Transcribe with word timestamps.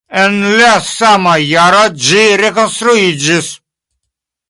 En 0.21 0.37
la 0.59 0.69
sama 0.87 1.35
jaro 1.51 1.83
ĝi 2.07 2.25
rekonstruiĝis. 2.43 3.55